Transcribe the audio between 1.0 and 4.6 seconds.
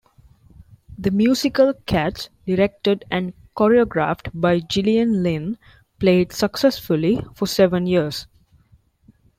musical "Cats" directed and choreographed by